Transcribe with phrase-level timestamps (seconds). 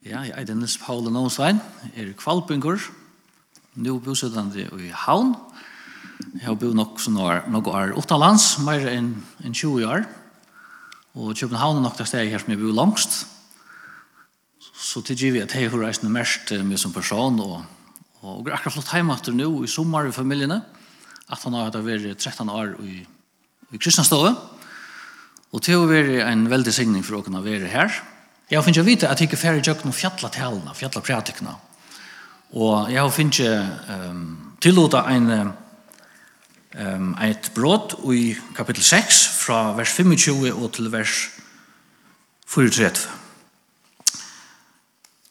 [0.00, 1.58] Ja, jeg er Dennis Paul Nånstein,
[1.92, 2.80] er kvalpingur,
[3.76, 5.34] nå bosettende i Havn.
[6.38, 9.10] Jeg har bodd nok som år, nok år utenlands, mer enn
[9.44, 10.06] en 20 år.
[11.20, 13.26] Og København er nok det stedet her som jeg bor langst.
[14.72, 17.60] Så til givet at jeg har reist noe mest med som person, og,
[18.24, 20.62] og er akkurat flott hjemme etter nå i sommer i familiene,
[21.28, 23.02] at han har vært 13 år i,
[23.68, 24.32] i Kristianstove.
[25.52, 28.00] Og til å være en veldig signing for å kunne være her,
[28.50, 31.52] Jeg finner vite at jeg ikke færre jøkken og fjalla talene, fjalla.
[32.52, 33.66] Og jeg finner
[34.10, 34.24] um,
[34.60, 35.30] tillåta en,
[36.74, 41.28] um, et brot i kapittel 6 fra vers 25 og til vers
[42.50, 43.06] 34.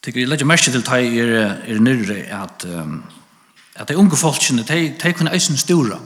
[0.01, 1.35] Tykker jeg legger mest til deg er,
[1.67, 3.03] er nyrre at, um,
[3.75, 5.99] at de unge folkene, de, de kunne eisen stora.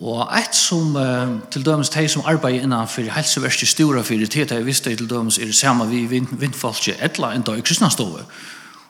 [0.00, 4.66] Og eit som uh, til dømes teg som arbeider innanfor helseverste stora fyrir til teg
[4.66, 8.26] visste til dømes er sama vi vindfolkje etla enda i kristnastove.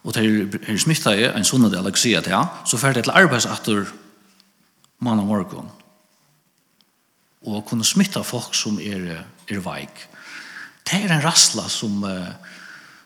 [0.06, 3.88] og teg er smitta i en sunna dialeksia til ja, så fer det til arbeidsaktor
[5.00, 5.70] mann og morgon
[7.46, 10.06] og kunne smitta folk som er, er veik
[10.86, 12.30] det er en rassla som uh,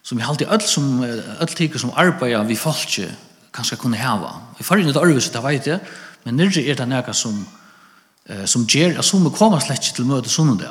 [0.02, 3.10] som jeg alltid öll som öll tycker som arbeider vi folkje
[3.52, 4.30] kanskje kunne hava.
[4.60, 5.80] I fargen er det arvis det veit jeg
[6.24, 7.46] men nirri er det nega som
[8.28, 10.70] eh, som gjør at som kommer slett ikke til møte sånn det.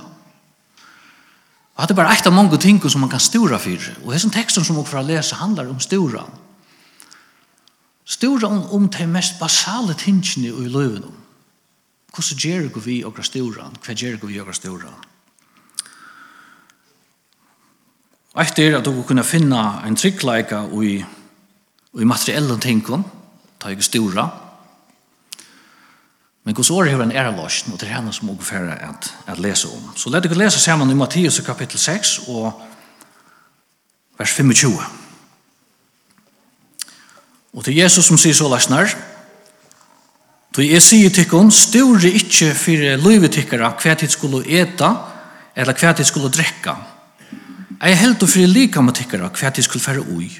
[1.79, 3.85] Og det er bare et av mange ting som man kan stora for.
[4.03, 6.25] Og hessen teksten som dere får lese handlar om stora.
[8.03, 11.15] Stora om, om de mest basale tingene i løven.
[12.11, 13.69] Hvordan gjør vi og stora?
[13.85, 14.91] Hva gjør vi og stora?
[18.39, 23.03] Eit er at dere kunne finne en tryggleika i, i materielle tingene,
[23.59, 24.27] ta ikke stora,
[26.43, 29.39] Men Guds år har en ærelåsen, og det er henne som også færre at, at
[29.39, 29.91] lese om.
[29.95, 32.61] Så let dere lese sammen i Mattias kapittel 6 og
[34.17, 34.73] vers 25.
[37.53, 38.95] Og til Jesus som sier så løsner,
[40.55, 44.89] Du jeg sier tikkun, større ikkje fyrir løyvetikkara hva tid skulle eta,
[45.55, 46.73] eller hva tid skulle drekka.
[47.79, 50.31] Jeg held og for like med tikkere hva tid skulle fære ui.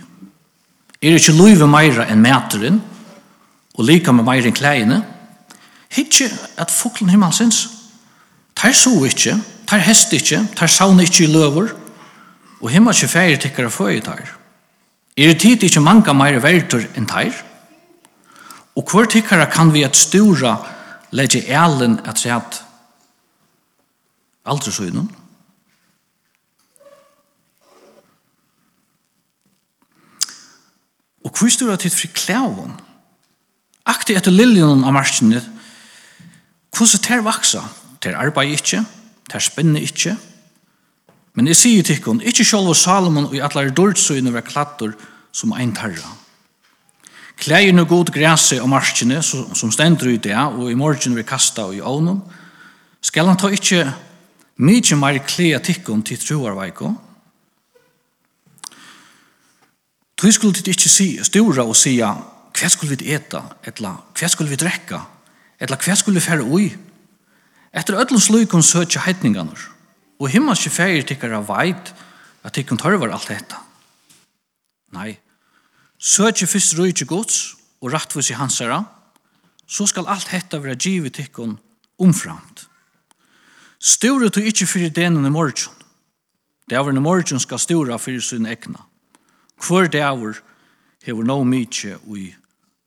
[0.99, 2.81] Er ikke livet meira enn mæteren,
[3.77, 4.99] og like med meira enn klæene,
[5.89, 7.63] Hittje at fuglen himmelsins,
[8.55, 11.71] tar så ikkje, tar hest ikkje, tar saun ikkje i løver,
[12.59, 14.35] og himmel ikkje færi tikkar av føy tar.
[15.17, 17.33] Er tid ikkje manga meir verdur enn tar,
[18.77, 20.55] og hver tikkara kan vi at stura
[21.11, 22.61] legge elen at se at
[24.45, 25.09] aldri så innom.
[31.25, 32.77] Og hver stura tid fri klævun,
[33.89, 35.41] akti etter liljen av marsjene,
[36.75, 37.61] Hvordan ter vaksa?
[38.01, 38.83] Ter arbeider ikke,
[39.29, 40.15] ter spinne ikke.
[41.33, 44.95] Men jeg sier til henne, ikke selv Salomon og i atlar dordsøyne var klattur
[45.31, 46.15] som ein tarra.
[47.39, 51.69] Klæger noe god græse og marskene som stender ut det, og i morgen vil kasta
[51.69, 52.21] og i ovnum,
[53.01, 53.85] skal han ta ikke
[54.59, 56.91] mye mer meir klæa tikkum til truarveiko,
[60.21, 64.59] Du skulle ikke si, stora og si, hva skulle vi eta, eller hva skulle vi
[64.59, 64.99] drekka,
[65.59, 66.69] Etla hva skulle fære ui?
[67.75, 69.59] Etter öllum slukon søtja heitningarnir.
[70.19, 71.91] Og himmelske fægir tikkara veit
[72.43, 73.59] at tikkun tørvar alt detta.
[74.95, 75.19] Nei.
[75.99, 78.81] Søtja fyrst rujtje gods og rattvis i hansara,
[79.67, 81.57] så skal alt hetta vera givet tikkun
[81.99, 82.65] omframt.
[83.79, 85.75] Stora du ikkje fyrir denen i morgen.
[86.69, 88.83] Dæveren i morgen skal stora fyrir sin egna.
[89.67, 90.41] Hvor dæver
[91.03, 92.35] hever no mykje ui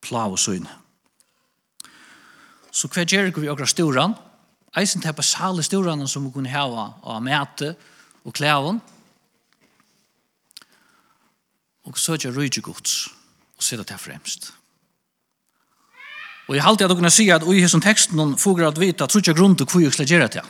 [0.02, 0.81] plav og.
[2.72, 4.14] Så hva gjør vi akkurat storan?
[4.76, 7.74] Eisen til på basale storan som vi kunne hava av mæte
[8.24, 8.80] og klæven.
[11.84, 13.10] Og så gjør rydde gods
[13.58, 14.52] og sitte til fremst.
[16.48, 18.94] Og jeg halte at dere kunne si at i hessen teksten noen foger at vite
[18.94, 20.42] vita trutja grunn til hva jeg skal gjøre det.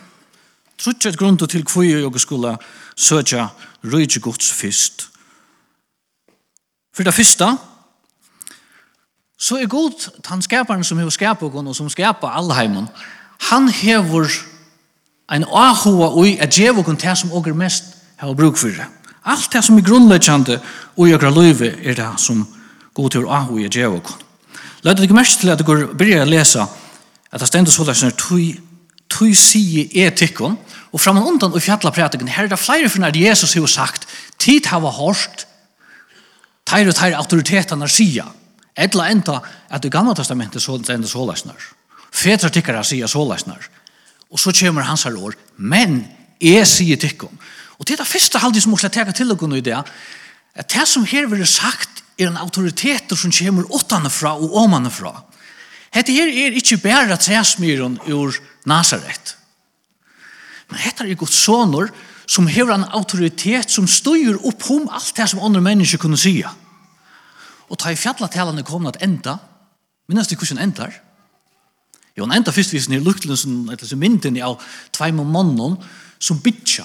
[0.79, 2.55] Trutja grunn til hva jeg skulle
[2.97, 3.49] søtja
[3.83, 5.09] rydde gods først.
[6.93, 7.49] For det første,
[9.43, 12.87] så er god han skaparen som har skapet og som skapar allheimen,
[13.51, 14.31] han hever
[15.33, 17.85] en ahua ui at djev og det som åker mest
[18.17, 18.87] har bruk for det.
[19.25, 20.61] Alt det som er grunnleggjande
[20.97, 22.47] ui okra løyve er det som
[22.95, 24.21] god til ahua i djevo kun.
[24.83, 26.67] Løyde det ikke mest til at du går byrja å lese
[27.33, 28.53] at det stendes så sånn tui
[29.13, 30.55] tui sige etikon
[30.93, 34.07] og framan undan og fjalla prætikken her er det flere for når Jesus har sagt
[34.39, 35.47] tid hava hårst
[36.65, 38.31] teir og teir autoritetan er sier
[38.77, 41.61] Etla enda at det gamla testamentet så enda sålæsnar.
[42.13, 43.69] Fetra tikkara sier sålæsnar.
[44.33, 46.07] Og så kommer hans her år, men
[46.41, 47.33] jeg sier tikkum.
[47.79, 49.77] Og det er det første halde som må teka til og i det,
[50.55, 54.91] at det som her vil sagt er en autoritet som kommer åttane fra og åmane
[54.91, 55.23] fra.
[55.93, 58.33] Hette her er ikke bare træsmyren ur
[58.65, 59.37] Nazaret.
[60.71, 61.91] Men hette er Guds sonor
[62.27, 66.47] som hever en autoritet som styr opp om alt det som andre mennesker kunne sige.
[66.47, 66.62] Ja
[67.73, 69.39] Og ta i fjallatælene kom at enda.
[70.09, 70.93] Minnes du hvordan endar?
[72.17, 74.61] Jo, han enda først visen i som, eller så mynden av
[74.93, 75.79] tveim og mannen
[76.21, 76.85] som bytja.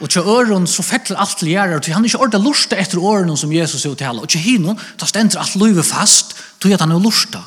[0.00, 2.98] Og til øren så fettler alt til gjerra, til han er ikke ordet lusta etter
[2.98, 4.20] årene som Jesus er utala.
[4.20, 7.40] Og til hino, ta stendra alt løyve fast, til at han er lusta.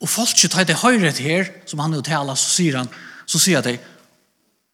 [0.00, 2.90] Og folk ikke tar det høyret her, som han er utala, så sier han,
[3.26, 3.78] så sier de,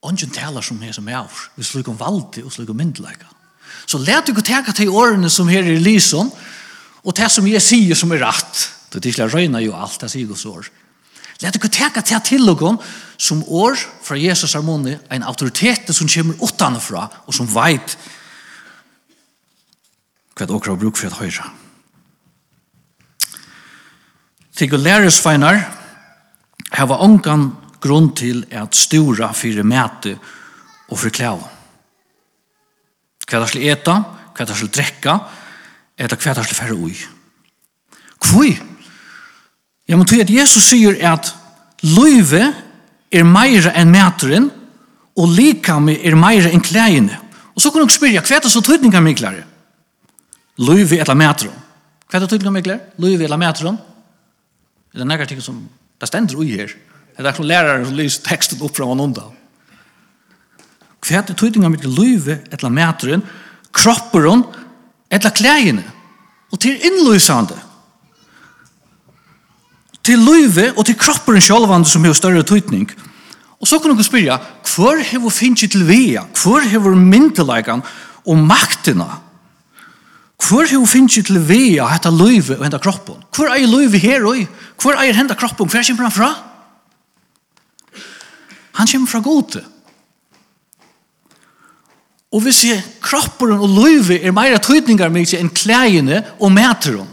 [0.01, 3.27] Ongen talar som her som er av, vi slugum valdi og slik om myndelaga.
[3.85, 6.31] Så let du ikke teka til årene som her er i Lyson,
[7.05, 10.11] Og det som jeg sier som er rett, det er ikke røyna jo alt, det
[10.13, 10.69] sier Guds år.
[11.41, 12.77] Læt dere teka til til dere
[13.17, 17.97] som år fra Jesus er munni, en autoritet som kommer utanfra, og som veit
[20.37, 21.49] hva dere har bruk for å høyre.
[24.57, 25.61] Til å lære sveinar,
[26.73, 27.51] her var ångan
[27.81, 30.19] grunn til at stora fyrir mæte
[30.91, 31.49] og fyrir klæva.
[33.25, 33.95] Hva er det skal eta,
[34.35, 35.15] hva er det skal drekka,
[36.01, 36.95] eller hva er det færre ui.
[38.21, 38.55] Kvui?
[39.89, 41.33] Ja, men tog at Jesus sier at
[41.85, 42.45] løyve
[43.11, 44.49] er meira enn mæteren,
[45.19, 47.19] og likame er meira enn klæene.
[47.53, 49.43] Og så kunne du spyrja, hva er det så tydninga miklare?
[50.61, 51.57] Løyve eller mæteren.
[52.07, 52.95] Hva er det tydninga miklare?
[53.03, 53.77] Løyve eller mæteren.
[54.95, 55.59] Det er nekka ting som,
[56.01, 56.73] det stender ui her.
[57.17, 59.37] Det er akkur lærere som lyser teksten opp fra hva undan.
[61.01, 63.27] Hva er det tydninga miklare løyve eller mæteren.
[63.75, 64.47] Kropperen,
[65.11, 65.85] etla klægene,
[66.53, 67.59] og til innløysande,
[70.05, 72.89] til løyve og til kroppen sjálvande som har større tøytning.
[73.61, 74.39] Og så kan du spyrja,
[74.75, 76.23] hvor har vi finnet til via?
[76.43, 77.83] Hvor har vi myndelagan
[78.27, 79.09] og maktina?
[80.41, 83.21] Hvor har vi finnet til via hetta løyve og henta kroppen?
[83.37, 84.47] Hvor er løyve her og?
[84.81, 85.69] Hvor er henta kroppen?
[85.69, 86.31] Hvor kommer han fra?
[88.81, 89.65] Han kommer fra gode.
[92.31, 97.09] Og vi ser kroppen og løyve er meira tøytningar mykje enn klæjene og mæteren.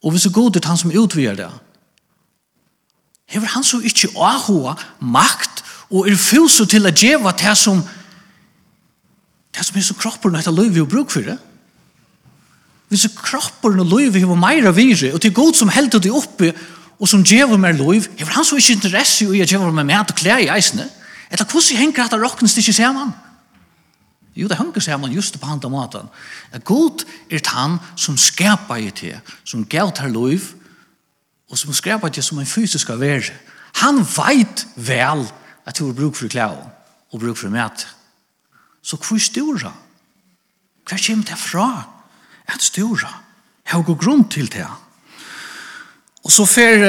[0.00, 1.50] Og hvis du god er han som utvider det,
[3.30, 7.82] hever han så ikke åhua makt og er fylse til å djeva det som
[9.50, 11.36] det som er som kroppen og etter løyve og bruk for det.
[12.88, 16.52] Hvis kroppen og løyve hever meira vire, og til god som heldt det oppe,
[17.00, 20.12] og som djever mer lov, hever han så ikke interesse i å djever mer mat
[20.12, 20.84] og klær i eisene,
[21.30, 23.12] eller hvordan henger dette rokken stikker sammen?
[24.36, 26.08] Jo, det henger sammen just på andre måten.
[26.52, 30.52] At god er han som skapar i det, som gav til lov,
[31.50, 33.32] og som skapar det som en fysisk av avver.
[33.82, 35.24] Han vet vel
[35.66, 36.58] at du har bruk for klær
[37.10, 37.86] og bruk for mat.
[38.82, 39.72] Så hvor stora?
[40.86, 41.66] Hva kommer det fra?
[42.46, 43.10] At stora?
[43.64, 44.66] Jeg har gått grunn til det.
[46.24, 46.84] Og så fer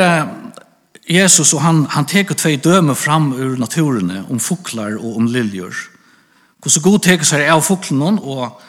[1.09, 5.75] Jesus og han, han teker tvei døme fram ur naturen om fuklar og om liljer.
[6.61, 8.59] Hvordan god teker seg av fuklene og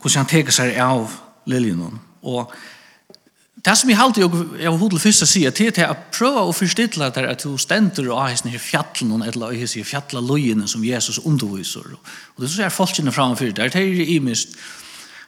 [0.00, 1.12] hvordan han teker seg av
[1.48, 1.92] liljene.
[2.24, 2.50] Og
[3.64, 5.96] det som jeg halte jeg, jeg var hodel først å si, det er til å
[6.12, 10.20] prøve å forstille at at du stender av hans nye fjallen eller av hans nye
[10.20, 11.86] løyene som Jesus underviser.
[11.94, 14.58] Og det er så er folkene framfor der, det er i mist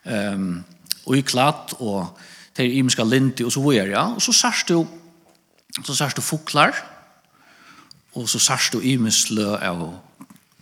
[0.05, 0.65] um,
[1.07, 2.19] og i klatt og
[2.57, 4.05] til imiska linti og så vidare, ja.
[4.15, 4.87] Og så särst du,
[5.85, 6.73] så särst du fuklar,
[8.15, 9.99] og så särst du imisle av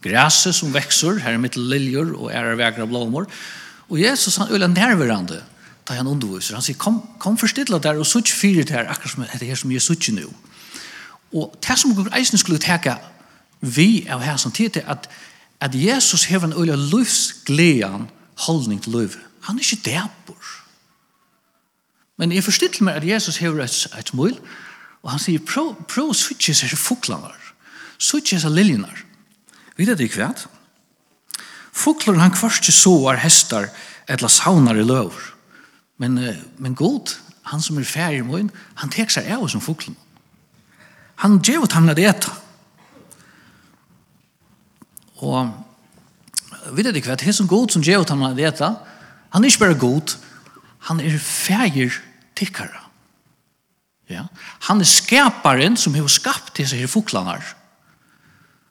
[0.03, 3.27] græse som vekser, her er mitt liljer og er er vegra blomor.
[3.89, 5.43] Og Jesus han øyla nærverande,
[5.89, 6.55] da han underviser.
[6.55, 9.73] Han sier, kom, kom forstidla der og sutt fyrir her, akkurat som det her som
[9.73, 10.33] jeg sutt nu.
[11.33, 12.95] Og det som Gud eisen skulle teka
[13.61, 15.09] vi av her som tid til at,
[15.61, 18.09] at Jesus hever en øyla livsglean
[18.47, 19.11] holdning til liv.
[19.41, 20.64] Han er ikke dæpur.
[22.21, 24.37] Men jeg forstiller meg at Jesus har et, et mål,
[25.05, 27.33] og han sier, prøv, prøv å switche seg til fuklene,
[27.99, 28.91] switche seg liljene.
[29.77, 30.31] Vet du ikke hva?
[31.75, 33.67] Fukler han kvarste soar hestar
[34.09, 35.33] eller saunar i løver.
[35.99, 36.19] Men,
[36.59, 37.17] men god,
[37.51, 38.49] han som er ferdig i mål,
[38.81, 39.97] han tek seg av som fuklen.
[41.23, 42.41] Han gjør at han er det etter.
[45.23, 45.51] Og
[46.75, 47.19] vet du ikke hva?
[47.19, 48.79] det er som god som gjør at han er det etter,
[49.35, 50.34] han er ikke bare god, men
[50.85, 51.93] han er fægir
[52.37, 52.85] tikkara.
[54.11, 54.27] Ja?
[54.69, 57.45] Han er skaparen som har skapt disse her fuklanar.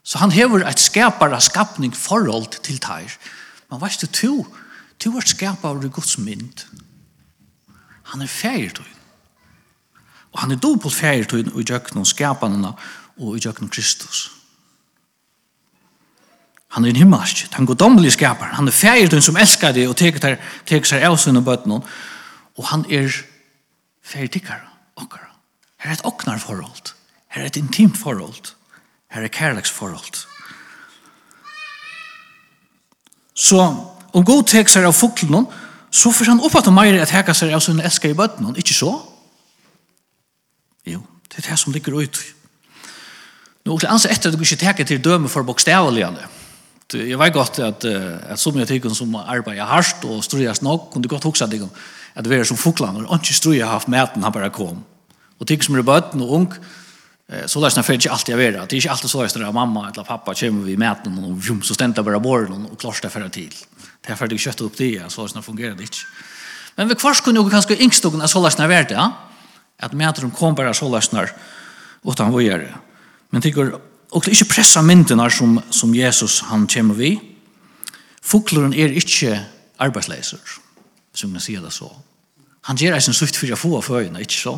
[0.04, 3.18] Så han hever et skapare skapning forhold til teir.
[3.72, 4.34] Men veist du, to,
[5.00, 6.68] to er skapare i Guds mynd.
[8.14, 9.00] Han er fægir tøyn.
[10.34, 12.80] Og han er dobbelt fægir tøyn og i djøkken og
[13.18, 14.10] og i djøkken Kristus.
[14.10, 14.43] Kristus.
[16.74, 18.56] Han er en himmelsk, han går godomlige skapar.
[18.58, 21.84] Han er fægirden som elskar det og teker, teker seg av sinne bøtnen.
[22.58, 23.14] Og han er
[24.02, 24.64] fægirdikkar
[24.98, 25.28] okkar.
[25.78, 26.94] Her er et oknar forhold.
[27.30, 28.56] Her er et intimt forhold.
[29.14, 30.26] Her er kærleks forhold.
[33.36, 33.62] Så
[34.14, 35.46] om god teker seg av fuklen,
[35.94, 38.58] så får han opp at han meir at heka seg av sinne elskar i bøtnen.
[38.58, 38.96] Ikke så?
[40.90, 42.18] Jo, det er det som ligger ut.
[43.64, 45.46] Nå, og til ansett etter at du ikke teker til døme for
[46.94, 47.86] jag vet gott att
[48.30, 51.70] att som jag tycker som arbetar harst och strujas nog kunde gott huxa dig
[52.14, 54.84] att det som fåglarna och inte struja haft mäten han bara kom.
[55.38, 56.54] Och tycker som det bort och ung
[57.46, 59.54] så där snär fetch alltid jag vet att det är inte alltid så där att
[59.54, 63.10] mamma eller pappa kommer vi mäten och jum så stänta bara borden och klarar det
[63.10, 63.54] för till
[64.02, 65.98] det är för det kött upp det så snär fungerar det inte
[66.76, 69.12] men vi kvars kunde ju kanske yngstogen att så där vart ja
[69.80, 71.32] att mäter kom bara så där snär
[72.02, 72.76] och vad gör det
[73.30, 73.74] men tycker
[74.14, 77.16] Og til ikke pressa myndene som, som Jesus han kommer vi.
[78.24, 79.40] Fokleren er ikke
[79.82, 80.42] arbeidsleiser,
[81.14, 81.90] som man sier det så.
[82.70, 84.54] Han gjør eisen sutt for å få av føyene, ikke så.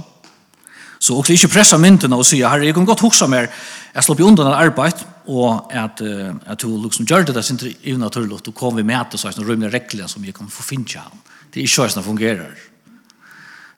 [0.99, 3.47] Så og til ikke pressa myndene og sier, herre, jeg kan godt huske mer,
[3.93, 7.71] jeg slår på undan av arbeid, og at, at du liksom gjør det, det er
[7.73, 10.65] ikke naturlig, du kom vi med det, så er det regler som jeg kan få
[10.67, 11.23] finne han.
[11.51, 12.65] Det er ikke sånn det fungerer.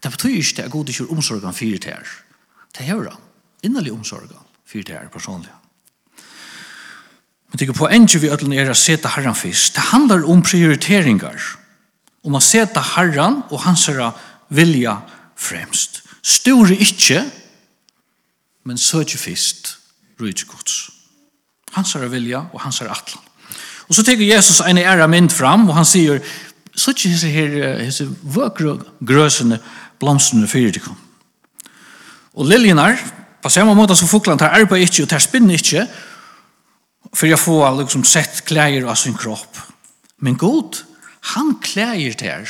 [0.03, 2.17] Det betyr ikke at god ikke omsorgen fyrer til her.
[2.77, 3.23] Det gjør han.
[3.65, 5.56] Innerlig omsorgen fyrer til her personlig.
[7.57, 9.73] Jeg tykker poenget vi ødelen er å seta herren fyrst.
[9.73, 11.41] Det handlar om prioriteringar.
[12.21, 13.87] Om å seta herren og hans
[14.53, 14.91] vilja
[15.33, 16.03] fremst.
[16.21, 17.23] Store ikkje,
[18.61, 19.71] men søkje fyrst
[20.21, 20.75] rydde gods.
[21.73, 23.23] Hans vilja og hans herra atlan.
[23.89, 26.21] Og så tenker Jesus en æra mynd fram, og han sier,
[26.77, 29.57] søkje hese her, hese vøkre grøsene
[29.97, 30.99] blomstene fyrir dikom.
[32.37, 33.01] Og liljenar,
[33.41, 35.87] på samme måte som fokland, tar arbeid ikkje og tar spinn ikkje,
[37.13, 39.57] för jag får liksom sett kläder av sin kropp.
[40.15, 40.77] Men god,
[41.19, 42.49] han kläder där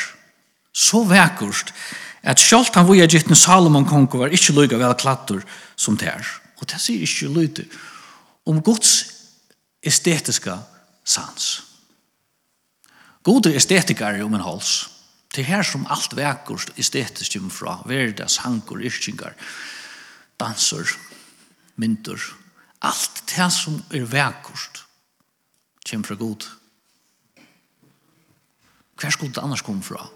[0.71, 1.73] så vackert
[2.21, 5.45] att sjálft han voja en Salomon konkur var inte luga väl klattor
[5.75, 6.27] som där.
[6.59, 7.63] Och det sier inte lite
[8.43, 9.05] om Guds
[9.81, 10.59] estetiska
[11.03, 11.61] sans.
[13.21, 14.89] God är estetikare om en hals.
[15.35, 17.79] Det här her som allt vekkurst estetiskt kommer fra.
[17.85, 19.33] Verda, sankur, yrkingar,
[20.37, 20.87] danser,
[21.75, 22.21] myntor,
[22.81, 24.83] Alt det som er vekkert
[25.87, 26.45] kommer fra god.
[28.97, 30.09] Hver skulle det annars komme fra?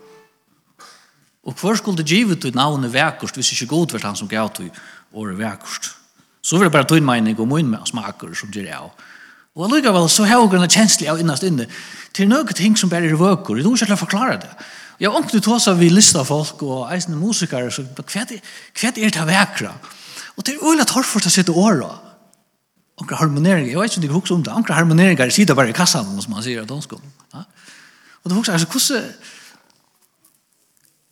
[1.43, 4.51] Og hver skulle det givet ut navnet vekkert hvis ikke god var han som gav
[4.53, 4.69] til
[5.13, 5.89] året vekkert?
[6.41, 8.91] Så var det bare tog mening og munn med smaker som gjør jeg.
[9.55, 11.67] Og allikevel så har jeg en kjensle av innast inne
[12.13, 13.57] til noen ting som bare er vøkker.
[13.57, 14.53] Jeg tror ikke jeg forklare det.
[14.99, 18.41] Jeg har ångte til av vi lista folk og eisende musikere, så hva er det
[19.01, 19.73] er det vekkere?
[20.37, 22.10] Og det er øyla torfort å sitte året
[23.01, 23.67] Onkra harmonering.
[23.67, 26.33] jeg vet ikke om du husker om det, onkra harmoneringar sida bare i kassan, som
[26.33, 27.13] man sier i danskolen.
[27.33, 27.43] Ja?
[28.21, 29.13] Og du husker, altså, hvordan,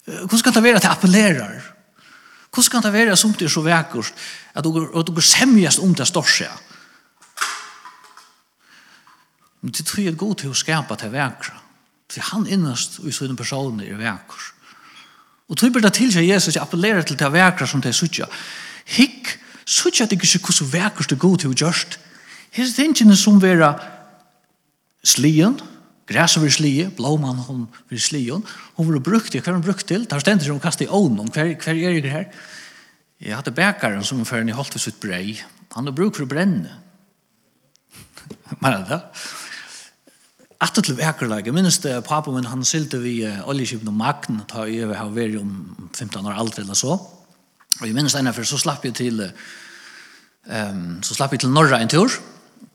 [0.05, 1.61] hvordan kan det være at det appellerer?
[2.53, 4.13] Hvordan kan det være som det er så vekkert,
[4.53, 6.49] at dere semjast om det største?
[9.61, 11.57] Men det tror jeg er god til å skapa til vekkert.
[12.09, 14.55] For han innast i sånne personer er vekkert.
[15.49, 17.97] Og tror jeg bare til seg Jesus, jeg appellerer til det vekkert som det er
[17.97, 18.29] suttja.
[18.85, 19.33] Hikk,
[19.69, 21.99] så ikke at det ikke hvordan vekkert det god til å gjørst.
[22.57, 23.75] Hese tingene som vera
[25.05, 25.59] slien,
[26.09, 28.45] græs over slie, blåmann hon vil slien,
[28.77, 31.53] hun vil brukt til, hver hun brukt til, der stendur hon kastet i ånden, hver,
[31.53, 32.25] er det her?
[33.21, 35.37] Jeg hadde bækaren som før han i holdt for sitt brei,
[35.75, 36.73] han har brukt for å brenne.
[38.63, 39.03] Men det
[40.59, 44.81] Atter til vekerlaget, minnes det pappa min, han sylte vi oljeskipene og makten, ta i
[44.83, 45.53] over her, vi om
[45.93, 46.97] 15 år aldri eller så,
[47.79, 51.79] Og jeg minnes ennå, for så slapp jeg til um, så slapp jeg til Norra
[51.79, 52.11] en tur,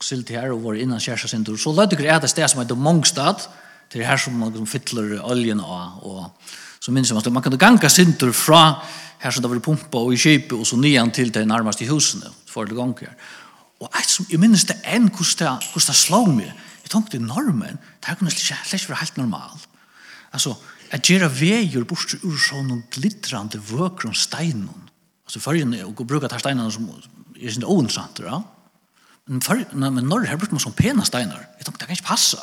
[0.01, 1.57] silt her og var innan kjærsa sin tur.
[1.61, 3.47] Så lød dere et sted som heter Mongstad,
[3.93, 7.57] til her som man liksom, fytler oljen av, og så minnes jeg at man kan
[7.57, 8.81] ganga sin tur fra
[9.21, 11.89] her som det var pumpa og i kjipet, og så nyan til det nærmeste i
[11.89, 13.13] husene, for det ganger.
[13.81, 16.51] Og et som, jeg minnes det enn hvordan det slå meg,
[16.85, 19.63] jeg tenkte normen, det her kunne slett være helt normal.
[20.35, 20.53] Altså,
[20.93, 24.84] at gjøre veier bort ur sånn glittrande vøkron steinon,
[25.25, 26.91] Alltså förrän och brukar ta stenar som
[27.39, 28.43] är sin ointressant, ja.
[29.25, 31.47] Men för men norr här brukar man som pena stenar.
[31.57, 32.39] Jag tänkte det kan inte passa.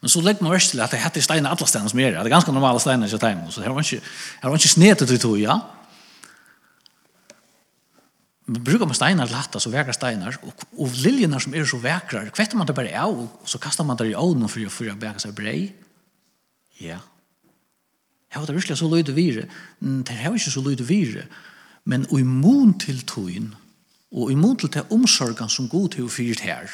[0.00, 2.18] Men så lägger man värst att det heter stenar alla stenar som är det.
[2.18, 4.06] Det är ganska normala stenar i tiden så här var inte
[4.40, 5.60] här var inte snetet det tror jag.
[8.44, 11.76] Men brukar man stenar till hatta så verkar stenar och och liljorna som är så
[11.76, 12.30] vackra.
[12.30, 14.88] Kvättar man det bara av och så kastar man det i ugnen för att för
[14.88, 15.76] att bära sig brej.
[16.78, 16.98] Ja.
[18.32, 19.48] Jag har det virkelig så lyd vire.
[19.78, 21.26] Det har ikke så lyd vire
[21.84, 23.54] men og immun til tøyen,
[24.10, 26.70] og immun til det omsorgen som god til å fyrt her,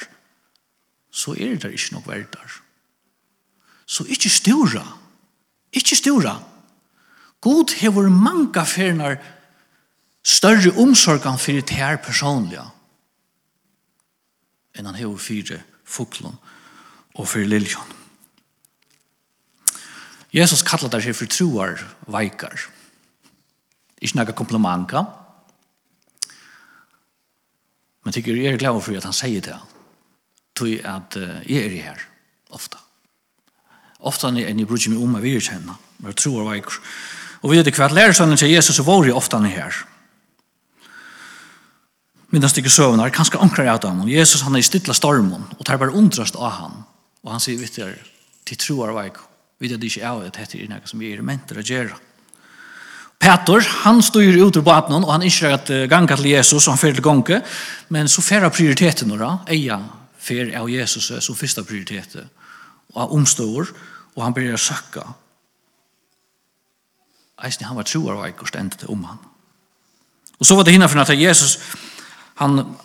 [1.10, 2.60] så er det ikke nok verdar.
[3.86, 4.84] Så ikke ståra,
[5.72, 6.36] ikke ståra.
[7.40, 9.20] God hever mange ferner
[10.26, 12.64] større omsorgen for det her personlige,
[14.76, 15.54] enn han hever fyrt
[15.86, 16.34] fuklen
[17.14, 17.94] og for liljon.
[20.34, 21.78] Jesus kallar det seg for troar
[22.12, 22.66] veikar.
[24.00, 25.06] Ikke noen komplimenter.
[28.04, 29.56] Men tykker jeg er glad for at han sier det.
[30.56, 31.16] Tog at
[31.48, 32.02] jeg er her,
[32.54, 32.80] ofta.
[34.06, 35.74] Ofta er jeg bruker meg om å vil kjenne.
[35.98, 36.80] Men jeg tror jeg var
[37.42, 39.74] Og vi vet ikke hva at lærersønnen til Jesus var jeg ofta han her.
[42.30, 44.02] Men den stikker søvn er kanskje anker av dem.
[44.08, 46.84] Jesus han er i stilla stormen og tar bare undrast av han.
[47.22, 48.10] Og han sier, vet du,
[48.46, 49.16] til troer var jeg.
[49.62, 51.66] Vet du, det er ikke jeg, det heter ikke noe som jeg er mentor å
[51.66, 52.00] gjøre.
[53.18, 56.80] Petor, han styr ut ur baden og han ikke at ganga til Jesus og han
[56.80, 57.42] fyrir til gonge,
[57.88, 59.80] men så færa prioriteten nå, eia
[60.20, 63.70] fyr av Jesus som fyrsta prioritet og han omstår
[64.16, 65.04] og han blir sakka
[67.44, 69.20] Eisne, han var troar og eikor stendet om han
[70.36, 71.58] og så var det hinna for at Jesus
[72.40, 72.76] han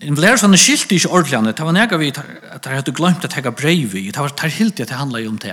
[0.00, 3.34] En lærer sånn skilte ikke ordentlig Det var nega vi at jeg hadde glemt at
[3.34, 4.06] jeg hadde brev i.
[4.08, 5.52] Det var tar hilti at det handla om det.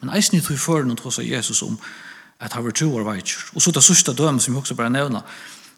[0.00, 1.78] Men eisen i tog føren og tog Jesus om
[2.38, 3.50] at han var tjoer veitjer.
[3.56, 5.24] Og så det sørste dømen som jeg også bare nevner,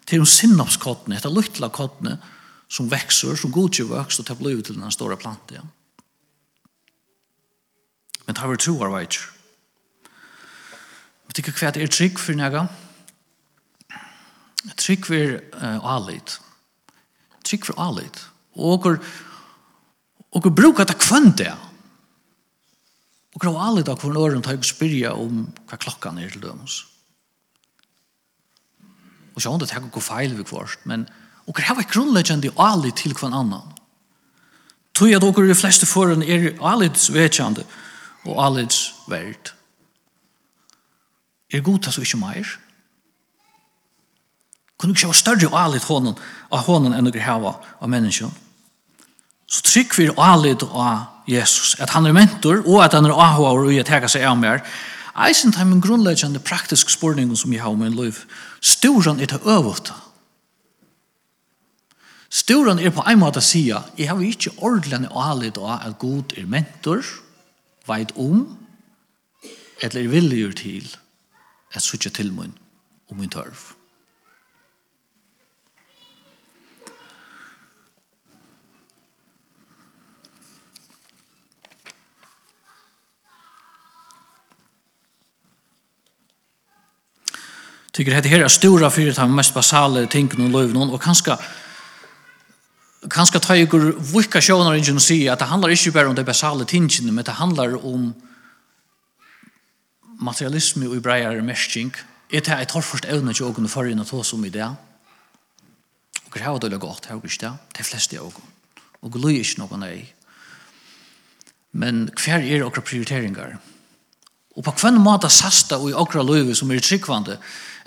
[0.09, 2.17] til om sinnapskottene, etter lyttla kottene,
[2.69, 5.61] som vekser, som godkjør vøkst, og det blir til den store planten.
[5.61, 5.63] Ja.
[8.25, 9.25] Men det har vært tjoer veitjer.
[11.29, 12.67] Vet ikke hva det er trygg for nega?
[14.77, 16.35] Trygg for uh, alit.
[17.45, 18.21] Trygg for alit.
[18.59, 18.91] Og
[20.29, 21.49] og bruker det kvendt det.
[21.49, 21.68] Ja
[23.39, 26.43] Og hva alle dag for en åren tar jeg spyrja om hva klokkan er til
[26.43, 26.81] dømes.
[29.35, 31.07] Og sjån det tar jeg feil vi kvart, men
[31.47, 33.71] og hva er grunnleggjende alle til hva annan.
[34.93, 37.63] Tog at dere de fleste foran er alids vetjande
[38.27, 39.53] og alids verd.
[41.49, 42.51] Er god tas og ikke meir?
[44.77, 46.19] Kunne ikke ha større alit hånden
[46.51, 48.35] av hånden enn dere hava av menneskjon?
[49.49, 50.75] Så trykk vi alit og
[51.29, 54.37] Jesus, at han er mentor, og at han er ahoaur og jeg teka seg av
[54.39, 54.63] mer,
[55.27, 58.21] eisen tar min grunnleggjande praktisk spurning som jeg har med en liv,
[58.61, 59.91] storan er til øvut.
[62.29, 66.49] Storan er på en måte sida, jeg har ikke ordelig alit av at god er
[66.49, 67.05] mentor,
[67.89, 68.45] veit om,
[69.81, 70.85] eller villigur til,
[71.73, 72.53] at sutja til mun,
[73.09, 73.78] og min tørv.
[87.91, 91.37] tycker det här är stora för det mest basala ting och löv någon och kanske
[93.09, 96.15] kanske ta ju går vilka sjónar ingen att se att det handlar inte bara om
[96.15, 98.13] det basala tingen men det handlar om
[100.19, 101.93] materialism och ibrayar meshing
[102.29, 104.69] det är ett hårt ävne jag kunde förra in att som idé
[106.25, 108.33] och det har det gått har visst det de flesta jag
[108.99, 110.15] och glöj inte någon nej
[111.71, 113.57] men kvar är och prioriteringar
[114.59, 117.37] Og på kvann måte sasta og i okra løyve som er tryggvande,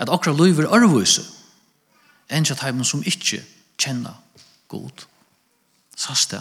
[0.00, 1.22] at okra er arvøyse,
[2.32, 3.42] enn at heimen som ikkje
[3.76, 4.16] kjenner
[4.68, 5.04] god.
[5.96, 6.40] Sasta.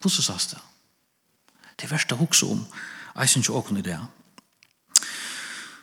[0.00, 0.56] Hvordan sasta?
[1.76, 2.64] Det er verste hukse om,
[3.18, 3.98] jeg synes ikke åkne i det.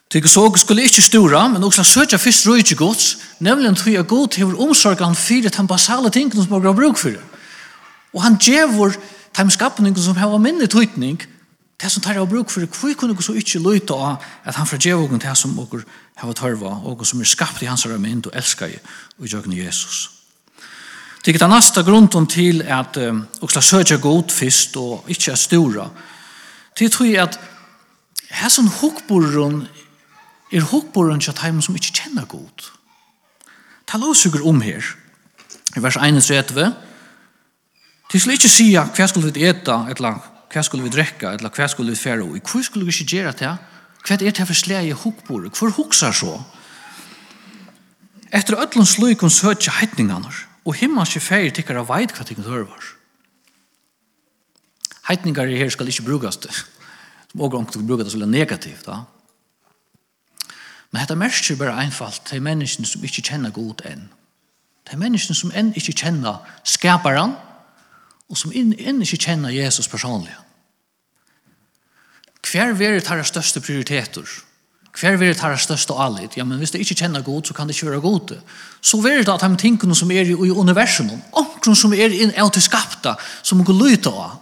[0.10, 4.04] Tykkes og skulle ikke stora, men også søtja fyrst røyke gods, nemlig en vi er
[4.04, 7.14] god til omsorg han fyrir den basale tingene som vi har bruk for.
[8.14, 8.96] Og han djevor
[9.38, 11.22] de skapningen som har minne tøytning
[11.82, 14.68] det som tar av bruk for, hvor kunne vi så ikke løyte av at han
[14.68, 15.86] fra djevågen til som dere
[16.20, 18.80] har tørva, og som er skapt i hans mynd og elsker i,
[19.20, 20.10] og gjør Jesus.
[21.24, 25.36] Det er den neste grunnen til at um, også søker god først og ikke er
[25.36, 25.90] store.
[26.80, 27.40] Det tror jeg at
[28.30, 29.68] her som hukkborren
[30.52, 32.72] er hukkborren til dem som ikke kjenner god.
[33.88, 34.84] Ta lovsuger om her.
[35.78, 36.74] I vers 31.
[38.12, 41.68] De skulle ikke si hva skulle vi ete, eller hva skulle vi drekka, eller hva
[41.70, 43.58] skulle vi fære, og hva skulle vi ikke gjøre til,
[44.06, 46.38] hva er det for sleg i hukbordet, hva hukser så?
[48.34, 50.32] Etter ødlom sløykon søtja heitningarna,
[50.66, 52.90] og himmelske fære tikkara veit hva tikkara hørvar.
[55.10, 56.46] Heitningar her skal ikke brukast,
[57.32, 59.02] som også omkring brukast det negativt, da.
[60.92, 64.08] Men dette merker bare einfalt til menneskene som ikke kjenner god enn.
[64.90, 67.36] Til menneskene som enn ikke kjenner skaparen,
[68.30, 70.36] og som inn, inn ikke kjenner Jesus personlig.
[72.50, 74.26] Hver verit har største prioriteter?
[75.00, 76.38] Hver verit ta største alit?
[76.38, 78.34] Ja, men hvis det ikke kjenner god, så kan det ikke være god.
[78.82, 82.66] Så verit at de tingene som er i universum, omkring som er inn av til
[82.66, 84.40] skapta, som går lyta av.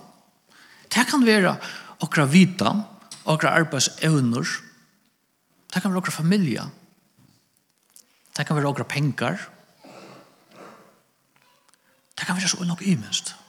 [0.88, 1.56] Det kan være
[2.02, 2.74] okra vita,
[3.26, 4.48] okra arbeidsevner,
[5.74, 6.64] det kan være okra familie,
[8.38, 9.42] det kan være okra pengar,
[12.18, 13.36] det kan være så nok imenst.
[13.36, 13.47] Det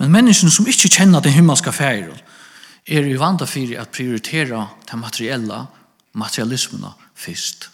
[0.00, 2.16] Men menneskene som ikke kjenner den himmelske ferien,
[2.88, 5.66] er i vanda fyrir at prioritera det materiella,
[6.16, 7.68] materialismene først.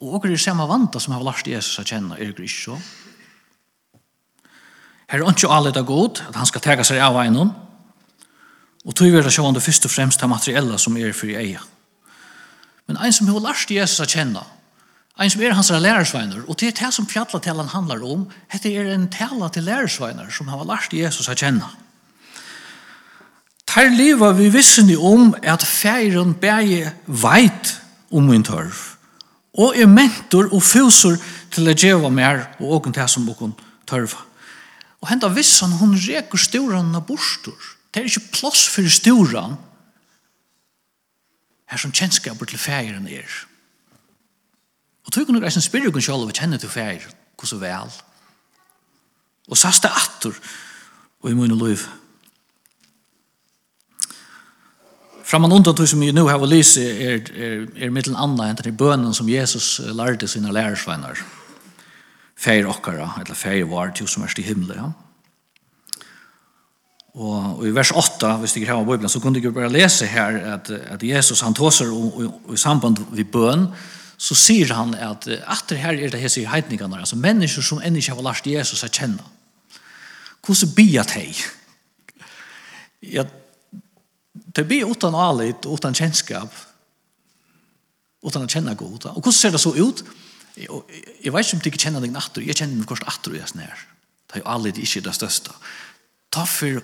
[0.00, 2.78] Og åker er samme vanda som har lært Jesus å kjenne, er det ikke så?
[5.10, 7.50] Her er ikke alle det godt, at han skal tega seg av einon,
[8.84, 11.62] og tog vi det sjående først og fremst det materiella som er for eia.
[12.86, 14.44] Men ein som har lært Jesus å kjenne,
[15.14, 18.26] En som er hans lærersveiner, og det er det som fjallatelen handlar om,
[18.62, 21.68] det er en tala til lærersveiner som har lært Jesus å kjenne.
[23.74, 27.72] Her lever vi vissene om at feiren bæge veit
[28.14, 28.74] om min tørv,
[29.58, 31.18] og er mentor og fusor
[31.50, 33.54] til å djeva mer og åken til som åken
[33.90, 34.22] tørva.
[35.02, 37.58] Og henda vissan, hun reker storan av bostor.
[37.90, 39.58] Det er ikke plass for storan
[41.70, 43.26] her som kjennskapet til feiren er.
[45.04, 47.04] Og tog kunne reisen spyrre kun sjål og kjenne til fær,
[47.36, 47.92] hvor så vel.
[49.50, 50.36] Og sast det attor,
[51.22, 51.84] og i munne liv.
[55.24, 58.76] Framan undan tog som vi nu har lyst er, er, er mittelen anna enn den
[58.76, 61.20] bønnen som Jesus lærte sina lærersvenner.
[62.36, 64.76] Fær okkara, eller fær var til som erst i himmelen.
[64.76, 64.92] Ja.
[67.14, 70.06] Og, og i vers 8, hvis du ikke har Bibelen, så kunne du bare lese
[70.06, 71.86] her at, at Jesus han tåser
[72.52, 73.68] i samband vid bøn,
[74.16, 78.00] så sier han at etter her er det hese i heitningene, altså mennesker som ennå
[78.00, 79.24] ikke har lært Jesus å kjenne.
[80.44, 81.30] Hvordan blir det hei?
[83.14, 83.24] Ja,
[84.34, 86.52] det blir utan alit, utan kjennskap,
[88.24, 89.10] utan å kjenne god.
[89.14, 90.04] Og hvordan ser det så ut?
[90.54, 90.70] Jeg,
[91.24, 93.40] jeg vet ikke om du ikke kjenner deg natter, jeg kjenner meg kors atter og
[93.40, 93.84] jeg snær.
[94.30, 95.54] Det er jo alit ikke det største.
[96.34, 96.80] Ta for,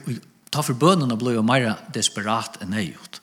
[0.50, 3.20] ta for bønene ble jo mer desperat enn jeg gjort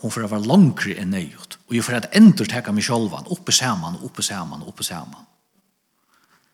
[0.00, 1.58] hon får vara långre än nöjt.
[1.66, 5.24] Och jag får att ändå täcka mig självan, uppe samman, uppe samman, uppe samman.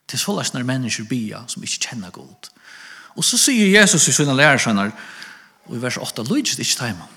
[0.05, 2.47] Det är så när människor bia som inte känner god.
[3.15, 4.91] Och så säger Jesus i sina lärarsönar,
[5.63, 7.07] och i vers 8, Lujist ikke taimon.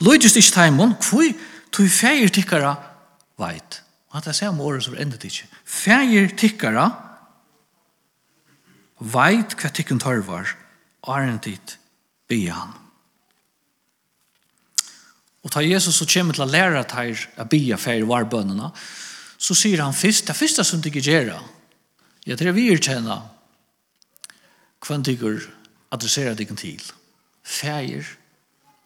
[0.00, 1.34] Lujist ikke taimon, kvui,
[1.72, 2.76] tui feir tikkara
[3.38, 3.82] veit.
[4.10, 5.48] Og at jeg sier om året som er endet ikke.
[5.64, 6.90] Feir tikkara
[9.00, 10.54] veit hva tikkun tarvar,
[11.42, 11.76] tid
[12.28, 12.74] bia han.
[15.44, 18.70] Og ta Jesus så kommer til å lære at her er bia fer varbønnene,
[19.40, 21.32] så sier han først, det første som du ikke gjør,
[22.26, 23.16] jeg tror vi er tjene
[24.84, 25.40] hvem du
[25.92, 26.82] adresserer deg til.
[27.42, 28.04] Feir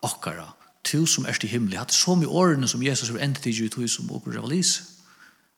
[0.05, 0.47] okkara,
[0.87, 1.79] to som er til himmelig.
[1.81, 4.77] Hatt så mye årene som Jesus har endt til to som åker revalis.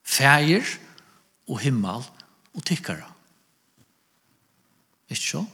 [0.02, 0.64] Feir
[1.48, 2.06] og himmel
[2.54, 3.12] og tikkara.
[5.10, 5.44] Ikke så?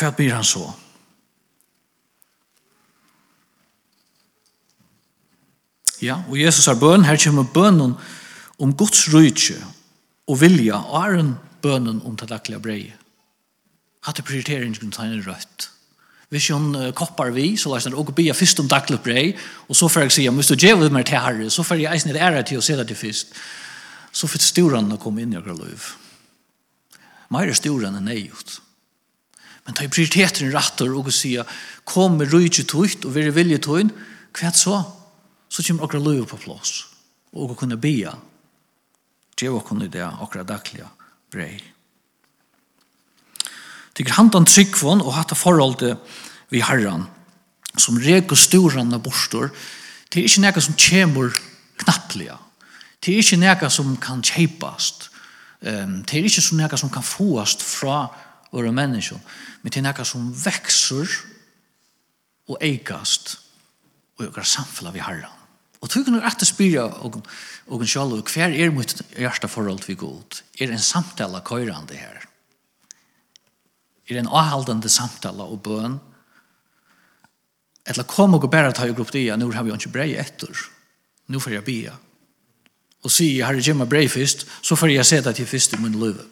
[0.00, 0.64] hva blir han så?
[6.00, 7.92] Ja, og Jesus har bøn, her kommer bønnen
[8.60, 9.58] om Guds rydtje
[10.30, 12.96] og vilja, og er en bønnen om det daglige breie.
[14.06, 15.68] Hatt det prioritering prioriteringsgrunn tegnet rødt.
[16.30, 19.24] Hvis hun uh, koppar vi, så lær jeg å be først om daglig brei,
[19.68, 22.14] og så får jeg si, hvis du gjør meg til herre, så får jeg eisen
[22.14, 23.34] et ære til å se det til først.
[24.14, 25.90] Så får storene komme inn i akkurat liv.
[27.34, 28.56] Mer er storene enn jeg gjort.
[29.70, 31.46] Men ta i prioriteten rattor og sier,
[31.86, 33.92] kom med rujtje tukt og veri vilje tukt,
[34.34, 34.80] hva så?
[35.46, 36.72] Så kommer okra løy på plås,
[37.30, 38.16] og å kunne bia.
[39.38, 40.88] Det var kunne det okra daglige
[41.30, 41.60] brei.
[43.94, 45.78] Tykker handan tryggvån og hatt forhold
[46.50, 47.04] vi herran,
[47.78, 49.52] som reg og storan av borstor,
[50.10, 51.30] det er ikke nekka som kjemur
[51.84, 52.40] knapplega.
[52.98, 55.06] Det er ikke nekka som kan kjeipast.
[55.62, 59.20] Det er ikke nekka som kan fåast fra kjeipast våre mennesker.
[59.62, 61.18] Men det er noe som vekser
[62.50, 63.36] og eikast
[64.18, 65.22] og gjør samfunnet vi har.
[65.80, 67.20] Og tog kunne rett og spyrre og,
[67.72, 70.42] og sjálf og hver er mitt hjerteforhold til god?
[70.60, 72.26] Er en samtale køyrande her?
[74.10, 75.96] Er en avhaldende samtale og bøn?
[77.88, 80.52] Etla kom og bare ta i grupp det, nå har vi ikke brei etter.
[81.30, 81.94] Nå får jeg bia.
[83.00, 85.96] Og sier, har gjemma brei først, så får jeg se det til først i min
[85.96, 86.26] løve.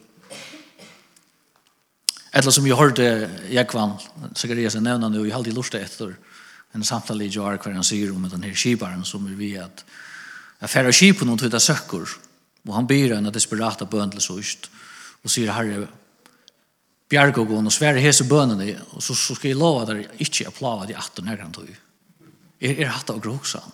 [2.31, 3.97] Eller som jag hörde Jakvan
[4.35, 6.15] Zacharias nevna nu, jag hade lust etter
[6.71, 9.85] en samtale i Jar hver han sier om den her skibaren som vi vet
[10.59, 12.17] jeg færre skipen och hitta søkker,
[12.67, 14.69] og han byr en desperata bøn til søst,
[15.23, 15.87] og sier Herre
[17.09, 20.51] bjärga och og och hese bønene, og så, så skal jeg lova der jag inte
[20.51, 21.69] plava de atten här han tog.
[22.61, 23.71] Er, er hatt av gråksan.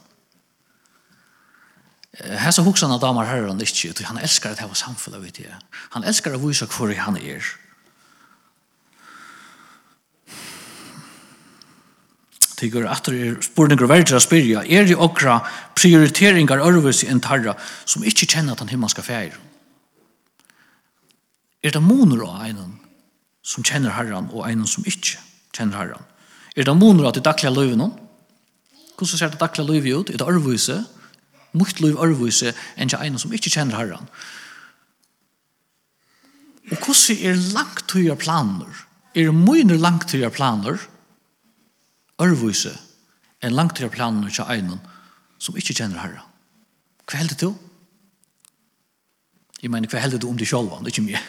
[2.38, 5.56] Hesa hugsan av damar herran ikkje, han elskar at hava samfunnet, vet jeg.
[5.90, 7.44] Han elskar at vise hvor han er.
[12.56, 15.42] Tygur att det är spurningar verger å spyrja, er det okra
[15.76, 19.34] prioriteringar ørvis i en tarra som inte känner att han himmelska färg?
[21.62, 22.80] Er det moner av en
[23.44, 25.20] som känner herran og en som ikkje
[25.52, 26.04] kjenner herran?
[26.56, 27.94] Er det moner av det dagliga løyven hon?
[28.96, 30.10] Hvordan ser det dagliga løyven ut?
[30.10, 30.86] Er det ørvise?
[31.52, 34.08] Mukt løyv ørvise enn til einen som ikkje kjenner herran?
[36.72, 38.86] Og hvordan er langtøyere planer?
[39.16, 40.80] Er det moner langtøyere planer?
[42.22, 42.74] ørvise
[43.46, 44.80] langt til planen til egnen
[45.38, 46.24] som ikke kjenner herre.
[47.06, 47.52] Hva heldig du?
[49.62, 51.22] Jeg mener, hva heldig du om deg selv, det er ikke mye.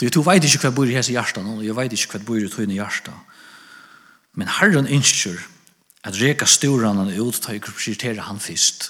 [0.00, 2.24] Du, du vet ikke hva bor i hese hjertet nå, og jeg vet ikke hva
[2.26, 3.36] bor i tøyne hjertet.
[4.38, 5.42] Men herren innskjør
[6.08, 8.88] at reka storene ut, til å prioritere han først.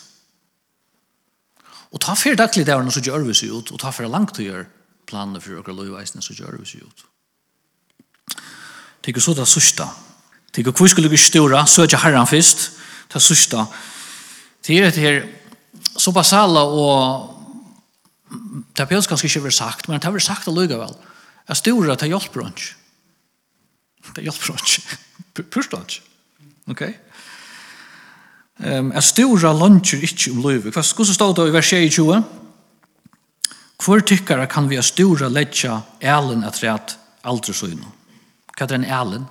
[1.92, 4.38] Og ta fyrir fyrdaklig der, og så gjør vi seg ut, og ta fyrir langt
[4.40, 4.68] å gjøre
[5.11, 7.05] planene for å gjøre løyveisene, så gjør vi seg ut.
[9.02, 9.86] Det er så det sørste.
[10.54, 12.70] Det er hvor skulle vi ståre, ikke herren først,
[13.08, 13.66] det er sørste.
[14.66, 15.22] Det er det her,
[15.96, 17.38] så basala og
[18.76, 20.94] det er pjøs ganske ikke vært sagt, men det har vært sagt allikevel.
[21.48, 22.68] Jeg ståre til hjelpbrunch.
[24.14, 25.44] Det hjelper ikke.
[25.50, 26.02] Purst ikke.
[26.70, 26.82] Ok?
[28.62, 30.72] Um, jeg ståre lønner ikke om løyve.
[30.74, 32.20] Hva skal så stå da i vers 22?
[33.82, 37.90] Hvor tykkere kan vi ha ståre letja elen etter at aldri så innom?
[38.62, 39.22] Hva er en elen?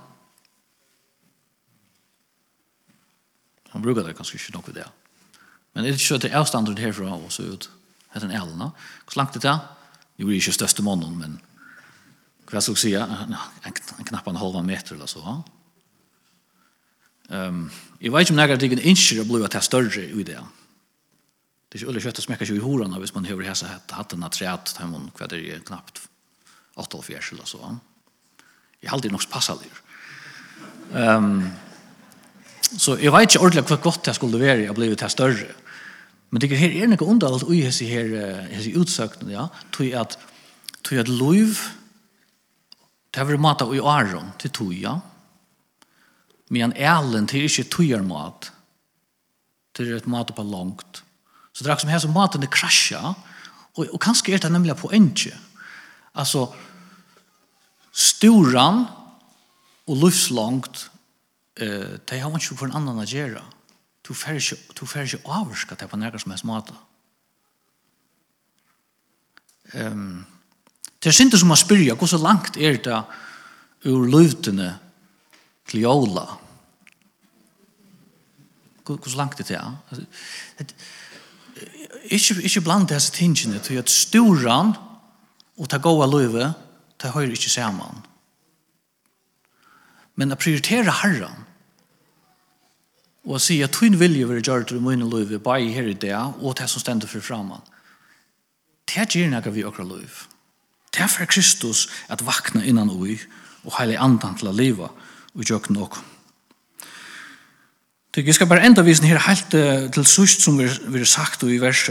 [3.72, 4.88] Han brukar det kanskje ikke nok ved det.
[5.72, 7.70] Men er det ikke så at det er avstandard herfra og så ut
[8.12, 8.60] etter en elen?
[8.60, 9.62] Hvor langt det er?
[10.20, 11.38] Jo, det er ikke største månen, men
[12.52, 12.92] hva skal jeg si?
[13.00, 15.38] En, knapp en halva meter eller så.
[17.32, 17.70] Um,
[18.02, 20.42] jeg vet ikke om nærkert ikke innskjer å bli at det er større i det.
[21.72, 24.28] Det er ikke ulle kjøtt å smekke seg i horene hvis man hører hese hatten
[24.28, 26.04] av treet, hva det er knappt
[26.76, 27.64] 8 eller 4 eller så.
[27.64, 27.91] Ja.
[28.82, 29.72] Jeg har aldri nok passet det.
[30.92, 31.46] Um,
[32.72, 35.52] så jeg vet ikke ordentlig hva godt jeg skulle være jeg ble til større.
[36.32, 38.12] Men det her er noe underholdt ui hese her
[38.52, 40.18] hese utsøkene, ja, tog at
[40.82, 41.60] tog at lov,
[43.12, 44.96] det var mat i åren til tog, ja.
[46.50, 48.52] Men elen til ikke togar mat
[49.76, 51.04] til et mat på langt.
[51.54, 53.14] Så det er som her som maten er krasja
[53.76, 55.36] og, og kanskje er det nemlig på enkje.
[56.16, 56.50] Altså,
[57.92, 58.86] storan
[59.88, 60.90] og livslangt
[61.58, 63.44] eh de har ikke for en annan å gjøre.
[64.08, 66.74] Du får ikke, du får ikke avvarska det på nærkere som helst måte.
[69.74, 70.26] Um,
[71.00, 73.04] det er synd som å spyrja, hvor så langt er det
[73.86, 74.80] ur løvdene
[75.68, 76.26] til jævla?
[78.84, 79.48] Hvor så langt er
[80.60, 80.74] det?
[82.12, 84.76] Ikke, ikke blant disse tingene til at storan
[85.58, 86.71] og ta gåa løvet
[87.02, 88.04] det hører ikke sammen.
[90.16, 91.48] Men å prioritere Herren,
[93.26, 96.16] og å si at tøyn vilje vil gjøre i mine liv, bare her i det,
[96.42, 97.62] og det som stender for framan,
[98.90, 100.24] det gjør noe vi akkurat liv.
[100.92, 103.20] Det er for Kristus at vakna innan ui,
[103.64, 104.90] og heile andan til å leve,
[105.32, 106.02] og gjøre nok.
[108.12, 109.54] Jeg skal bare enda vise her helt
[109.96, 111.86] til sust som vi har sagt i vers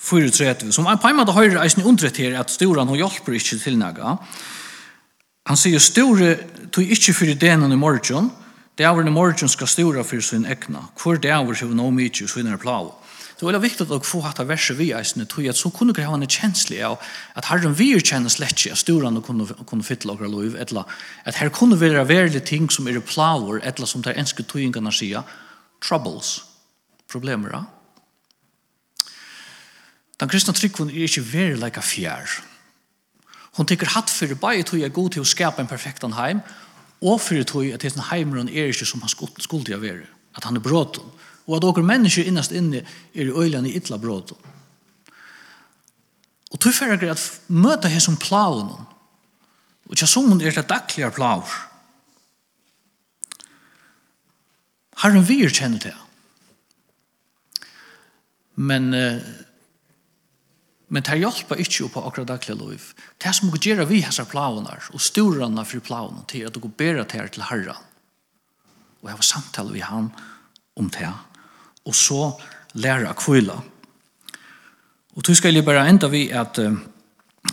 [0.00, 3.76] 34, som på en måte høyre eisen undret her at storan hun hjelper ikke til
[3.78, 4.16] naga.
[5.48, 6.36] Han sier store
[6.72, 8.30] tog ikke for ideen i morgen,
[8.78, 10.86] det er i morgen skal stora for sin egna.
[10.96, 12.94] Hvor det er hvor no mye sin er plav.
[13.36, 15.70] Det er veldig viktig at dere får hatt av verset vi eisen, tog at så
[15.72, 16.98] kunne dere ha en kjensle av
[17.36, 20.84] at herren vi er kjennes lett at storan kunne, kunne fytte dere lov, etla,
[21.24, 25.24] at her kunne være veldig ting som er plav, etla som der enske togingene sier,
[25.80, 26.42] troubles,
[27.08, 27.79] problemer, ja?
[30.20, 32.28] Den kristna tryggvun er ikkje verileika fjær.
[33.56, 36.42] Hon tykker hatt fyrir bai tog er god til å skapa en perfektan heim,
[37.00, 40.04] og fyrir tog at heim heimron er ikkje som han skuldi av veri,
[40.36, 41.08] at han er bråton,
[41.48, 44.38] og at okkur mennesker innast inne er i øylan i ytla bråton.
[46.52, 48.70] Og tog fyrir er at møta hei som plaun,
[49.88, 51.48] og tja som er det dagliga plaur.
[55.00, 55.96] Herren vi er kjenner til.
[58.60, 59.16] Men uh,
[60.90, 62.86] Men det hjelper ikke på akkurat daglig liv.
[63.22, 66.74] Det som går gjøre vi hessar plavanar og storene for plavanar til at du går
[66.76, 67.78] bedre til til herren.
[69.02, 70.10] Og jeg var samtale med han
[70.76, 71.12] om det.
[71.86, 72.32] Og så
[72.74, 73.54] lære kvile.
[75.16, 76.58] Og du skal jeg bare enda vi at,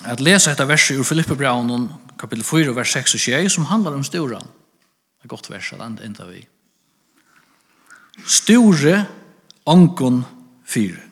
[0.06, 4.04] at lese etter verset ur Filippebraun kapitel 4, vers 6 og 6, som handlar om
[4.04, 4.50] storan.
[5.17, 6.41] Det er godt vers, det enda vi.
[8.26, 9.06] Store
[9.65, 10.23] ångon
[10.65, 11.06] fyre.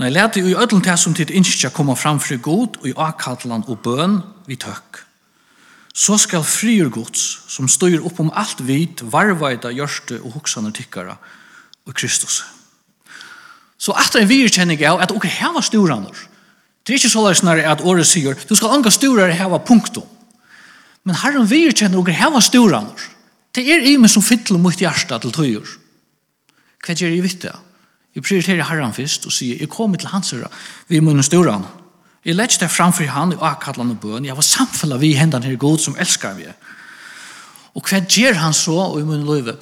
[0.00, 3.66] Nei, let i ødelen til som tid innskja kommer fram fri god og i akkatlan
[3.68, 5.02] og bøn vi tøkk.
[5.92, 7.20] Så skal frier gods
[7.52, 11.18] som styr opp om alt vit, varvaida, gjørste og hoksane tykkara
[11.84, 12.40] og Kristus.
[13.76, 16.16] Så etter en virkjenning er at dere her var storaner.
[16.80, 20.08] Det er ikke så løsner at året sier, du skal anga storare her var punktum.
[21.04, 23.08] Men herren virkjenner ok, her var storaner.
[23.52, 25.76] Det er i meg som fytler mot hjärsta til tøyer.
[26.80, 27.58] Hva gjør jeg vitt det?
[28.14, 30.50] Jeg prioriterer herren først og sier, jeg kommer til hans herre,
[30.88, 31.68] vi er munnen større han.
[32.26, 35.78] Jeg lett det framfor han i akkallene bøn, jeg var samfunnet vi hendene her god
[35.80, 36.48] som elskar vi.
[37.78, 39.56] Og hva gjør han så og i munnen løyve?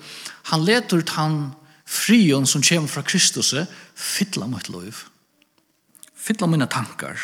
[0.50, 1.38] Han leter ut han
[1.88, 3.54] frion som kommer fra Kristus,
[3.94, 5.04] fytla mitt løyv.
[6.16, 7.20] Fytla mine tankar.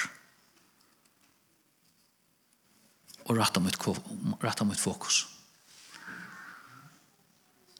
[3.25, 3.81] Og retta mitt,
[4.45, 5.25] retta mitt fokus.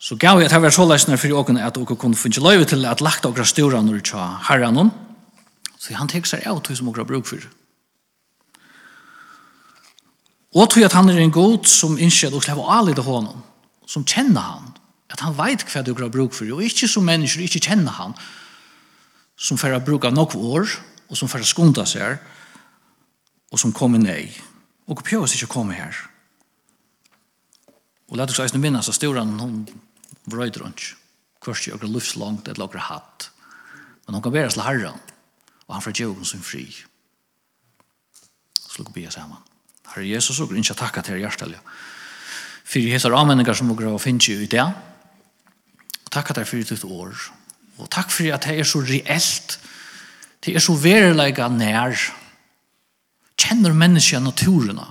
[0.05, 2.67] Så gav jeg at jeg var så løsner for åkene at dere kunne finne løyve
[2.69, 4.91] til at lagt dere større når det var herren.
[5.81, 7.47] Så han tenker seg av tog som dere har bruk for.
[10.55, 13.41] Og tog at han er en god som innskjer at dere har alle det hånden,
[13.89, 14.75] som kjenner han,
[15.09, 18.13] at han vet hva dere har bruk for, og ikke som mennesker ikke kjenner han,
[19.41, 20.69] som får bruk av nok år,
[21.09, 22.21] og som får skunda seg,
[23.53, 24.29] og som kommer nei.
[24.85, 25.97] Og pjøs ikke å komme her.
[28.13, 29.65] Og lad oss eisne minnes av storan, hun
[30.31, 30.95] vrøyder hun ikke.
[31.45, 33.29] Kvørst i okra livslangt eller okra hatt.
[34.07, 35.01] Men hun kan være til herren,
[35.67, 36.65] og han får gjøre djevn som fri.
[38.57, 39.41] Så lukker vi sammen.
[39.93, 41.61] Herre Jesus, og ikke takk til hjertelig.
[42.65, 44.65] Fyrir hessar avmenningar som okra finnes i det.
[44.65, 47.13] Og takk at det er fyrir ditt år.
[47.79, 49.59] Og takk fyrir at det er så reelt.
[50.45, 51.97] Det er så verilega nær.
[53.37, 54.87] Kjenner menneskja naturena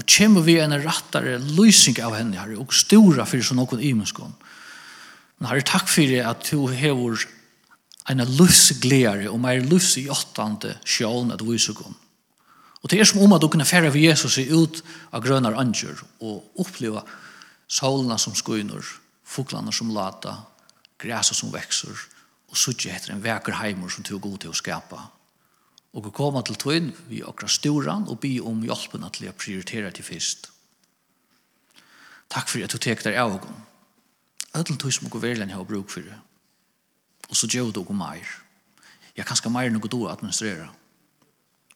[0.00, 4.32] og kommer vi en rattare lysing av henne, herre, og stora for så noen imenskån.
[5.38, 7.26] Men herre, takk for at du hever
[8.08, 11.98] en lysgledare og mer lys i åttande sjån at visekån.
[12.80, 14.80] Og det er som om at du kunne fære for Jesus i ut
[15.12, 17.04] av grønnar anger og oppleva
[17.68, 18.86] solene som skuinur,
[19.20, 20.38] fuglana som lata,
[21.00, 21.92] græsa som vekser,
[22.48, 25.04] og suttje etter en vekker heimer som tog god til å skapa
[25.90, 29.90] og vi kommer til tøyen vi okra storan og bi om hjelpen til å prioritere
[29.94, 30.50] til fyrst.
[32.30, 33.48] Takk for at du tek deg av oss.
[34.54, 36.16] Ødel tøy som okker verlen har bruk for det.
[37.30, 38.30] Og så gjør du okker meir.
[39.16, 40.68] Jeg kan skal mer noe du administrere.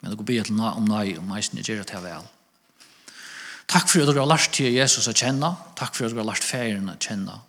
[0.00, 2.30] Men okker ber til om nei om som jeg gjør det her vel.
[3.70, 5.54] Takk for at du har lært til Jesus å kjenne.
[5.78, 7.40] Takk for at du har lært ferien å kjenne.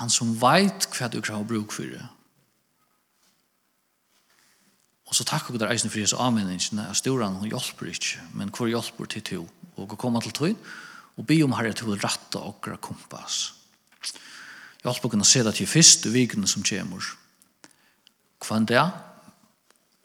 [0.00, 2.04] Han som vet hva du har bruk for det
[5.06, 8.50] Og så takk og der eisen for Jesu avmenningsene av storan hun hjelper ikke, men
[8.50, 9.42] hvor hjelper til to?
[9.76, 10.58] Og å komme til tøyen
[11.16, 13.52] og be om herre til å rette og kompass.
[14.84, 17.06] Hjelper kunne se det til første vikene som kommer.
[18.44, 18.82] Hva enn det?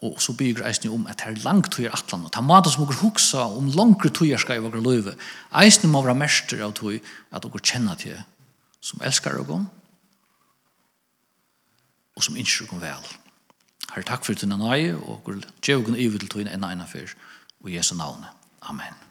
[0.01, 2.25] Og så bygger eisen om at det er langt tøyer atlan.
[2.25, 5.13] og Ta mat som dere huksa om langre tøyer skal i våre løyve.
[5.61, 6.97] Eisen må være mester av tøy
[7.29, 8.17] at dere kjenner til
[8.81, 9.61] som elskar dere
[12.11, 13.11] og som innskjer dere vel.
[13.91, 17.15] Herre, takk for din nøye, og gjør oss ivet til tog en ene fyr,
[17.63, 18.25] og Jesu navn.
[18.61, 19.10] Amen.